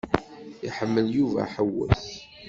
Iḥemmel 0.67 1.07
Yuba 1.17 1.37
aḥewwes. 1.45 2.05